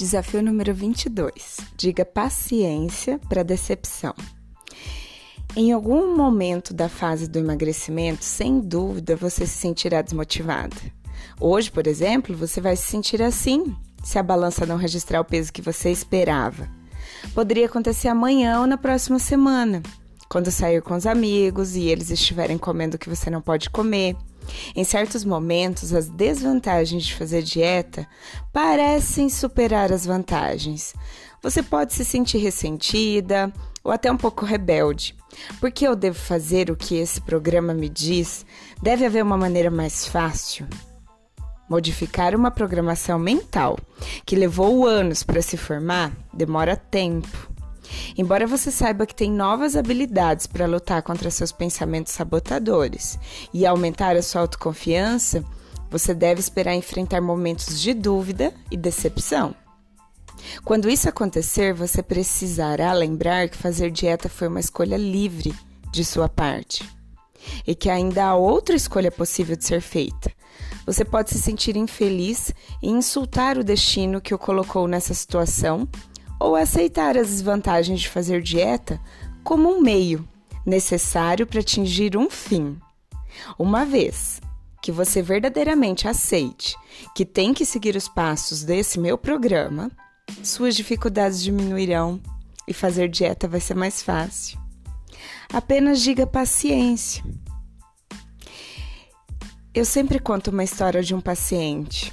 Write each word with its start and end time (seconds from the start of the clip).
Desafio 0.00 0.42
número 0.42 0.72
22. 0.72 1.58
Diga 1.76 2.06
paciência 2.06 3.20
para 3.28 3.42
decepção. 3.42 4.14
Em 5.54 5.72
algum 5.72 6.16
momento 6.16 6.72
da 6.72 6.88
fase 6.88 7.28
do 7.28 7.38
emagrecimento, 7.38 8.24
sem 8.24 8.60
dúvida, 8.60 9.14
você 9.14 9.46
se 9.46 9.58
sentirá 9.58 10.00
desmotivada. 10.00 10.74
Hoje, 11.38 11.70
por 11.70 11.86
exemplo, 11.86 12.34
você 12.34 12.62
vai 12.62 12.76
se 12.76 12.84
sentir 12.84 13.20
assim 13.20 13.76
se 14.02 14.18
a 14.18 14.22
balança 14.22 14.64
não 14.64 14.78
registrar 14.78 15.20
o 15.20 15.24
peso 15.24 15.52
que 15.52 15.60
você 15.60 15.90
esperava. 15.90 16.66
Poderia 17.34 17.66
acontecer 17.66 18.08
amanhã 18.08 18.58
ou 18.60 18.66
na 18.66 18.78
próxima 18.78 19.18
semana, 19.18 19.82
quando 20.30 20.50
sair 20.50 20.80
com 20.80 20.94
os 20.94 21.04
amigos 21.04 21.76
e 21.76 21.82
eles 21.82 22.08
estiverem 22.10 22.56
comendo 22.56 22.96
o 22.96 22.98
que 22.98 23.10
você 23.10 23.28
não 23.28 23.42
pode 23.42 23.68
comer 23.68 24.16
em 24.74 24.84
certos 24.84 25.24
momentos, 25.24 25.92
as 25.92 26.08
desvantagens 26.08 27.04
de 27.04 27.14
fazer 27.14 27.42
dieta 27.42 28.06
parecem 28.52 29.28
superar 29.28 29.92
as 29.92 30.06
vantagens. 30.06 30.94
Você 31.42 31.62
pode 31.62 31.94
se 31.94 32.04
sentir 32.04 32.38
ressentida 32.38 33.52
ou 33.82 33.90
até 33.90 34.10
um 34.12 34.16
pouco 34.16 34.44
rebelde. 34.44 35.16
Por 35.58 35.70
que 35.70 35.86
eu 35.86 35.96
devo 35.96 36.18
fazer 36.18 36.70
o 36.70 36.76
que 36.76 36.96
esse 36.96 37.20
programa 37.20 37.72
me 37.72 37.88
diz? 37.88 38.44
Deve 38.82 39.06
haver 39.06 39.22
uma 39.22 39.36
maneira 39.36 39.70
mais 39.70 40.06
fácil. 40.06 40.66
Modificar 41.68 42.34
uma 42.34 42.50
programação 42.50 43.18
mental 43.18 43.78
que 44.26 44.36
levou 44.36 44.86
anos 44.86 45.22
para 45.22 45.40
se 45.40 45.56
formar 45.56 46.12
demora 46.32 46.76
tempo. 46.76 47.49
Embora 48.16 48.46
você 48.46 48.70
saiba 48.70 49.06
que 49.06 49.14
tem 49.14 49.30
novas 49.30 49.76
habilidades 49.76 50.46
para 50.46 50.66
lutar 50.66 51.02
contra 51.02 51.30
seus 51.30 51.52
pensamentos 51.52 52.12
sabotadores 52.12 53.18
e 53.52 53.66
aumentar 53.66 54.16
a 54.16 54.22
sua 54.22 54.42
autoconfiança, 54.42 55.44
você 55.90 56.14
deve 56.14 56.40
esperar 56.40 56.74
enfrentar 56.74 57.20
momentos 57.20 57.80
de 57.80 57.92
dúvida 57.92 58.54
e 58.70 58.76
decepção. 58.76 59.54
Quando 60.64 60.88
isso 60.88 61.08
acontecer, 61.08 61.74
você 61.74 62.02
precisará 62.02 62.92
lembrar 62.92 63.48
que 63.48 63.56
fazer 63.56 63.90
dieta 63.90 64.28
foi 64.28 64.48
uma 64.48 64.60
escolha 64.60 64.96
livre 64.96 65.54
de 65.92 66.04
sua 66.04 66.28
parte 66.28 66.88
e 67.66 67.74
que 67.74 67.90
ainda 67.90 68.26
há 68.26 68.34
outra 68.34 68.76
escolha 68.76 69.10
possível 69.10 69.56
de 69.56 69.64
ser 69.64 69.80
feita. 69.80 70.30
Você 70.86 71.04
pode 71.04 71.30
se 71.30 71.38
sentir 71.38 71.76
infeliz 71.76 72.52
e 72.82 72.88
insultar 72.88 73.58
o 73.58 73.64
destino 73.64 74.20
que 74.20 74.34
o 74.34 74.38
colocou 74.38 74.86
nessa 74.88 75.14
situação 75.14 75.88
ou 76.40 76.56
aceitar 76.56 77.18
as 77.18 77.28
desvantagens 77.28 78.00
de 78.00 78.08
fazer 78.08 78.40
dieta 78.40 78.98
como 79.44 79.68
um 79.68 79.82
meio 79.82 80.26
necessário 80.64 81.46
para 81.46 81.60
atingir 81.60 82.16
um 82.16 82.30
fim. 82.30 82.78
Uma 83.58 83.84
vez 83.84 84.40
que 84.82 84.90
você 84.90 85.20
verdadeiramente 85.20 86.08
aceite 86.08 86.74
que 87.14 87.26
tem 87.26 87.52
que 87.52 87.66
seguir 87.66 87.94
os 87.94 88.08
passos 88.08 88.64
desse 88.64 88.98
meu 88.98 89.18
programa, 89.18 89.90
suas 90.42 90.74
dificuldades 90.74 91.42
diminuirão 91.42 92.18
e 92.66 92.72
fazer 92.72 93.08
dieta 93.08 93.46
vai 93.46 93.60
ser 93.60 93.74
mais 93.74 94.02
fácil. 94.02 94.58
Apenas 95.52 96.00
diga 96.00 96.26
paciência. 96.26 97.22
Eu 99.74 99.84
sempre 99.84 100.18
conto 100.18 100.50
uma 100.50 100.64
história 100.64 101.02
de 101.02 101.14
um 101.14 101.20
paciente 101.20 102.12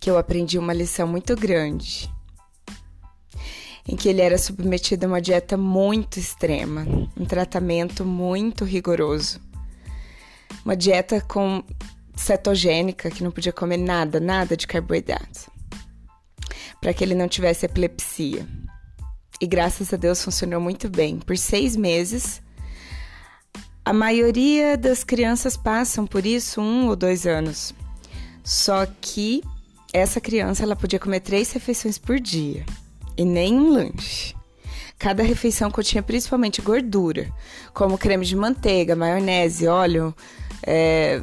que 0.00 0.10
eu 0.10 0.18
aprendi 0.18 0.58
uma 0.58 0.72
lição 0.72 1.06
muito 1.06 1.34
grande 1.36 2.13
em 3.86 3.96
que 3.96 4.08
ele 4.08 4.20
era 4.20 4.38
submetido 4.38 5.04
a 5.04 5.08
uma 5.08 5.20
dieta 5.20 5.56
muito 5.56 6.18
extrema, 6.18 6.86
um 7.16 7.24
tratamento 7.24 8.04
muito 8.04 8.64
rigoroso. 8.64 9.40
Uma 10.64 10.74
dieta 10.74 11.20
com 11.20 11.62
cetogênica, 12.16 13.10
que 13.10 13.22
não 13.22 13.30
podia 13.30 13.52
comer 13.52 13.76
nada, 13.76 14.18
nada 14.18 14.56
de 14.56 14.66
carboidrato, 14.66 15.50
para 16.80 16.94
que 16.94 17.04
ele 17.04 17.14
não 17.14 17.28
tivesse 17.28 17.66
epilepsia. 17.66 18.46
E 19.40 19.46
graças 19.46 19.92
a 19.92 19.96
Deus 19.96 20.24
funcionou 20.24 20.60
muito 20.60 20.88
bem. 20.88 21.18
Por 21.18 21.36
seis 21.36 21.76
meses, 21.76 22.40
a 23.84 23.92
maioria 23.92 24.78
das 24.78 25.04
crianças 25.04 25.56
passam 25.56 26.06
por 26.06 26.24
isso 26.24 26.62
um 26.62 26.88
ou 26.88 26.96
dois 26.96 27.26
anos. 27.26 27.74
Só 28.42 28.86
que 29.00 29.42
essa 29.92 30.20
criança 30.20 30.62
ela 30.62 30.76
podia 30.76 30.98
comer 30.98 31.20
três 31.20 31.52
refeições 31.52 31.98
por 31.98 32.18
dia 32.18 32.64
e 33.16 33.24
nem 33.24 33.54
um 33.58 33.72
lanche. 33.72 34.34
Cada 34.98 35.22
refeição 35.22 35.70
continha 35.70 36.02
principalmente 36.02 36.62
gordura, 36.62 37.30
como 37.72 37.98
creme 37.98 38.24
de 38.24 38.36
manteiga, 38.36 38.96
maionese, 38.96 39.66
óleo, 39.66 40.14
é, 40.66 41.20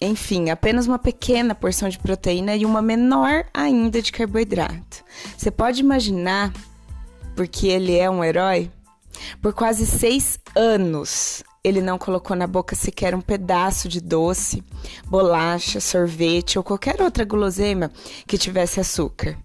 enfim, 0.00 0.50
apenas 0.50 0.86
uma 0.86 0.98
pequena 0.98 1.54
porção 1.54 1.88
de 1.88 1.98
proteína 1.98 2.54
e 2.54 2.64
uma 2.64 2.82
menor 2.82 3.46
ainda 3.52 4.00
de 4.00 4.12
carboidrato. 4.12 5.02
Você 5.36 5.50
pode 5.50 5.80
imaginar, 5.80 6.52
porque 7.34 7.66
ele 7.66 7.96
é 7.96 8.08
um 8.08 8.22
herói, 8.22 8.70
por 9.40 9.52
quase 9.52 9.86
seis 9.86 10.38
anos 10.54 11.42
ele 11.64 11.80
não 11.80 11.98
colocou 11.98 12.36
na 12.36 12.46
boca 12.46 12.76
sequer 12.76 13.12
um 13.12 13.20
pedaço 13.20 13.88
de 13.88 14.00
doce, 14.00 14.62
bolacha, 15.06 15.80
sorvete 15.80 16.58
ou 16.58 16.62
qualquer 16.62 17.02
outra 17.02 17.24
guloseima 17.24 17.90
que 18.24 18.38
tivesse 18.38 18.78
açúcar. 18.78 19.36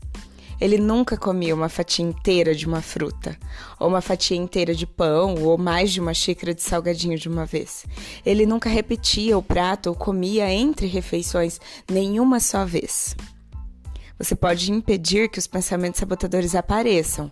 Ele 0.62 0.78
nunca 0.78 1.18
comia 1.18 1.56
uma 1.56 1.68
fatia 1.68 2.06
inteira 2.06 2.54
de 2.54 2.68
uma 2.68 2.84
fruta, 2.84 3.36
ou 3.80 3.88
uma 3.88 4.00
fatia 4.00 4.38
inteira 4.38 4.76
de 4.76 4.86
pão, 4.86 5.34
ou 5.44 5.58
mais 5.58 5.92
de 5.92 6.00
uma 6.00 6.14
xícara 6.14 6.54
de 6.54 6.62
salgadinho 6.62 7.18
de 7.18 7.28
uma 7.28 7.48
vez. 7.48 7.84
Ele 8.24 8.46
nunca 8.46 8.70
repetia 8.70 9.36
o 9.36 9.42
prato 9.42 9.90
ou 9.90 9.96
comia 9.96 10.54
entre 10.54 10.86
refeições 10.86 11.60
nenhuma 11.90 12.40
só 12.40 12.64
vez. 12.64 13.16
Você 14.20 14.36
pode 14.36 14.72
impedir 14.72 15.30
que 15.30 15.40
os 15.40 15.48
pensamentos 15.48 16.00
sabotadores 16.00 16.54
apareçam. 16.54 17.32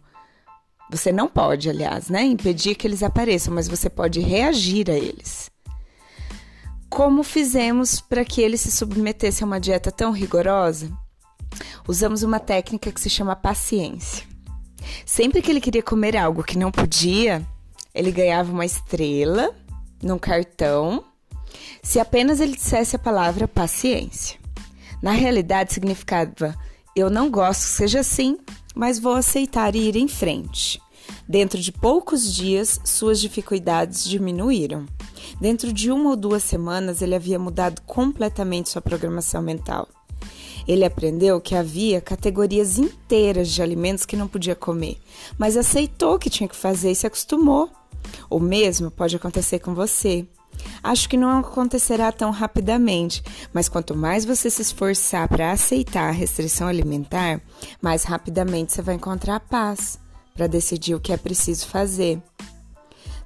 Você 0.89 1.11
não 1.11 1.27
pode, 1.27 1.69
aliás, 1.69 2.09
né, 2.09 2.23
impedir 2.23 2.73
que 2.73 2.87
eles 2.87 3.03
apareçam, 3.03 3.53
mas 3.53 3.67
você 3.67 3.91
pode 3.91 4.19
reagir 4.21 4.89
a 4.89 4.97
eles. 4.97 5.51
Como 6.89 7.21
fizemos 7.21 8.01
para 8.01 8.25
que 8.25 8.41
ele 8.41 8.57
se 8.57 8.71
submetesse 8.71 9.43
a 9.43 9.45
uma 9.45 9.59
dieta 9.59 9.91
tão 9.91 10.11
rigorosa? 10.11 10.91
Usamos 11.87 12.23
uma 12.23 12.39
técnica 12.39 12.91
que 12.91 13.01
se 13.01 13.09
chama 13.09 13.35
paciência. 13.35 14.27
Sempre 15.05 15.41
que 15.41 15.51
ele 15.51 15.61
queria 15.61 15.83
comer 15.83 16.15
algo 16.15 16.43
que 16.43 16.57
não 16.57 16.71
podia, 16.71 17.45
ele 17.93 18.11
ganhava 18.11 18.51
uma 18.51 18.65
estrela 18.65 19.53
num 20.01 20.17
cartão 20.17 21.03
se 21.81 21.99
apenas 21.99 22.39
ele 22.39 22.55
dissesse 22.55 22.95
a 22.95 22.99
palavra 22.99 23.47
paciência. 23.47 24.39
Na 25.01 25.11
realidade, 25.11 25.73
significava: 25.73 26.55
eu 26.95 27.09
não 27.09 27.29
gosto 27.29 27.61
que 27.61 27.69
seja 27.69 27.99
assim, 28.01 28.37
mas 28.75 28.99
vou 28.99 29.13
aceitar 29.13 29.75
e 29.75 29.87
ir 29.87 29.95
em 29.95 30.07
frente. 30.07 30.81
Dentro 31.27 31.59
de 31.59 31.71
poucos 31.71 32.33
dias, 32.33 32.79
suas 32.83 33.19
dificuldades 33.19 34.03
diminuíram. 34.03 34.85
Dentro 35.39 35.71
de 35.71 35.91
uma 35.91 36.11
ou 36.11 36.15
duas 36.15 36.43
semanas, 36.43 37.01
ele 37.01 37.15
havia 37.15 37.39
mudado 37.39 37.81
completamente 37.81 38.69
sua 38.69 38.81
programação 38.81 39.41
mental. 39.41 39.87
Ele 40.69 40.85
aprendeu 40.85 41.41
que 41.41 41.55
havia 41.55 41.99
categorias 41.99 42.77
inteiras 42.77 43.49
de 43.49 43.59
alimentos 43.59 44.05
que 44.05 44.15
não 44.15 44.27
podia 44.27 44.55
comer, 44.55 44.99
mas 45.35 45.57
aceitou 45.57 46.19
que 46.19 46.29
tinha 46.29 46.47
que 46.47 46.55
fazer 46.55 46.91
e 46.91 46.95
se 46.95 47.07
acostumou. 47.07 47.71
O 48.29 48.39
mesmo 48.39 48.91
pode 48.91 49.15
acontecer 49.15 49.57
com 49.57 49.73
você. 49.73 50.27
Acho 50.83 51.09
que 51.09 51.17
não 51.17 51.39
acontecerá 51.39 52.11
tão 52.11 52.29
rapidamente, 52.29 53.23
mas 53.51 53.67
quanto 53.67 53.95
mais 53.95 54.25
você 54.25 54.47
se 54.47 54.61
esforçar 54.61 55.27
para 55.27 55.51
aceitar 55.51 56.07
a 56.07 56.11
restrição 56.11 56.67
alimentar, 56.67 57.41
mais 57.81 58.03
rapidamente 58.03 58.71
você 58.71 58.83
vai 58.83 58.93
encontrar 58.93 59.37
a 59.37 59.39
paz 59.39 59.99
para 60.35 60.45
decidir 60.45 60.93
o 60.93 60.99
que 60.99 61.11
é 61.11 61.17
preciso 61.17 61.65
fazer. 61.65 62.21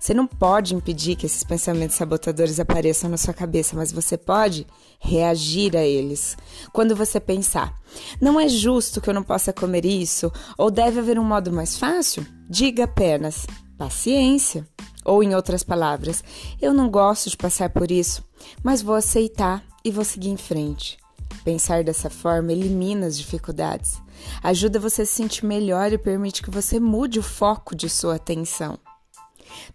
Você 0.04 0.14
não 0.14 0.28
pode 0.28 0.76
impedir 0.76 1.16
que 1.16 1.26
esses 1.26 1.46
pensamentos 1.46 1.96
sabotadores 1.96 2.60
apareçam 2.60 3.10
na 3.10 3.16
sua 3.16 3.34
cabeça, 3.34 3.74
mas 3.74 3.90
você 3.90 4.18
pode 4.18 4.68
reagir 5.00 5.78
a 5.78 5.82
eles. 5.82 6.36
Quando 6.74 6.94
você 6.94 7.22
pensar, 7.22 7.82
não 8.20 8.38
é 8.38 8.50
justo 8.50 9.00
que 9.00 9.10
eu 9.10 9.14
não 9.14 9.24
possa 9.24 9.54
comer 9.54 9.86
isso, 9.86 10.30
ou 10.58 10.70
deve 10.70 11.00
haver 11.00 11.18
um 11.18 11.24
modo 11.24 11.54
mais 11.54 11.78
fácil, 11.78 12.28
diga 12.50 12.84
apenas 12.84 13.48
paciência. 13.78 14.68
Ou, 15.06 15.24
em 15.24 15.36
outras 15.36 15.64
palavras, 15.64 16.22
eu 16.62 16.74
não 16.74 16.90
gosto 16.90 17.30
de 17.30 17.38
passar 17.38 17.70
por 17.70 17.90
isso, 17.90 18.26
mas 18.62 18.82
vou 18.82 18.96
aceitar 18.96 19.64
e 19.86 19.90
vou 19.90 20.04
seguir 20.04 20.32
em 20.32 20.38
frente. 20.38 20.98
Pensar 21.46 21.82
dessa 21.82 22.10
forma 22.10 22.52
elimina 22.52 23.08
as 23.08 23.18
dificuldades, 23.18 24.02
ajuda 24.44 24.82
você 24.82 25.04
a 25.04 25.06
se 25.06 25.14
sentir 25.14 25.46
melhor 25.46 25.94
e 25.94 25.98
permite 25.98 26.44
que 26.44 26.52
você 26.52 26.78
mude 26.78 27.20
o 27.20 27.24
foco 27.24 27.74
de 27.74 27.90
sua 27.90 28.16
atenção. 28.16 28.78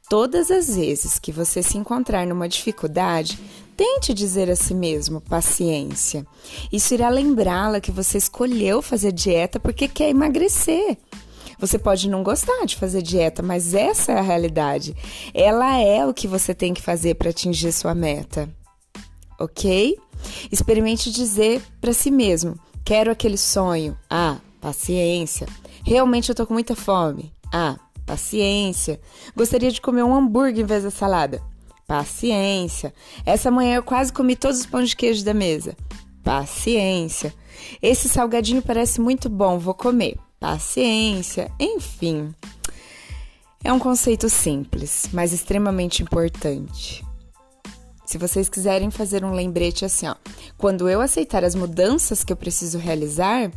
Todas 0.08 0.50
as 0.50 0.76
vezes 0.76 1.18
que 1.18 1.32
você 1.32 1.62
se 1.62 1.76
encontrar 1.76 2.26
numa 2.26 2.48
dificuldade, 2.48 3.38
tente 3.76 4.14
dizer 4.14 4.50
a 4.50 4.56
si 4.56 4.74
mesmo 4.74 5.20
paciência. 5.20 6.26
Isso 6.72 6.94
irá 6.94 7.08
lembrá-la 7.08 7.80
que 7.80 7.90
você 7.90 8.18
escolheu 8.18 8.82
fazer 8.82 9.12
dieta 9.12 9.60
porque 9.60 9.88
quer 9.88 10.10
emagrecer. 10.10 10.98
Você 11.58 11.78
pode 11.78 12.08
não 12.08 12.22
gostar 12.22 12.64
de 12.64 12.76
fazer 12.76 13.02
dieta, 13.02 13.42
mas 13.42 13.74
essa 13.74 14.12
é 14.12 14.18
a 14.18 14.22
realidade. 14.22 14.94
Ela 15.34 15.78
é 15.78 16.06
o 16.06 16.14
que 16.14 16.28
você 16.28 16.54
tem 16.54 16.72
que 16.72 16.82
fazer 16.82 17.14
para 17.14 17.30
atingir 17.30 17.72
sua 17.72 17.94
meta. 17.94 18.48
Ok? 19.40 19.96
Experimente 20.50 21.10
dizer 21.10 21.60
para 21.80 21.92
si 21.92 22.10
mesmo: 22.10 22.58
quero 22.84 23.10
aquele 23.10 23.36
sonho. 23.36 23.98
Ah, 24.08 24.38
Paciência. 24.60 25.46
Realmente 25.84 26.28
eu 26.28 26.34
tô 26.34 26.46
com 26.46 26.52
muita 26.52 26.74
fome. 26.74 27.32
Ah, 27.52 27.76
paciência. 28.08 28.98
Gostaria 29.36 29.70
de 29.70 29.82
comer 29.82 30.02
um 30.02 30.14
hambúrguer 30.14 30.64
em 30.64 30.66
vez 30.66 30.82
da 30.82 30.90
salada. 30.90 31.42
Paciência. 31.86 32.92
Essa 33.24 33.50
manhã 33.50 33.76
eu 33.76 33.82
quase 33.82 34.12
comi 34.12 34.34
todos 34.34 34.60
os 34.60 34.66
pães 34.66 34.88
de 34.88 34.96
queijo 34.96 35.22
da 35.24 35.34
mesa. 35.34 35.76
Paciência. 36.24 37.34
Esse 37.82 38.08
salgadinho 38.08 38.62
parece 38.62 39.00
muito 39.00 39.28
bom, 39.28 39.58
vou 39.58 39.74
comer. 39.74 40.16
Paciência. 40.40 41.50
Enfim. 41.60 42.34
É 43.62 43.72
um 43.72 43.78
conceito 43.78 44.28
simples, 44.30 45.08
mas 45.12 45.32
extremamente 45.32 46.02
importante. 46.02 47.04
Se 48.06 48.16
vocês 48.16 48.48
quiserem 48.48 48.90
fazer 48.90 49.22
um 49.22 49.32
lembrete 49.32 49.84
assim, 49.84 50.06
ó, 50.08 50.14
quando 50.56 50.88
eu 50.88 51.02
aceitar 51.02 51.44
as 51.44 51.54
mudanças 51.54 52.24
que 52.24 52.32
eu 52.32 52.36
preciso 52.36 52.78
realizar, 52.78 53.50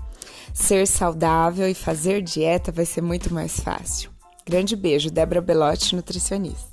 ser 0.53 0.85
saudável 0.87 1.69
e 1.69 1.73
fazer 1.73 2.21
dieta 2.21 2.69
vai 2.69 2.85
ser 2.85 3.01
muito 3.01 3.33
mais 3.33 3.61
fácil. 3.61 4.10
Grande 4.45 4.75
beijo, 4.75 5.11
Débora 5.11 5.41
Belotti, 5.41 5.95
nutricionista. 5.95 6.70